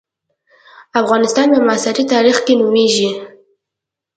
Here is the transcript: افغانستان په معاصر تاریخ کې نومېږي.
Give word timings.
افغانستان 1.01 1.47
په 1.53 1.59
معاصر 1.67 1.95
تاریخ 2.13 2.37
کې 2.45 2.53
نومېږي. 2.61 3.09